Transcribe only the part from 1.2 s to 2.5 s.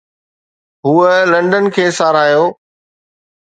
London کي ساراهيو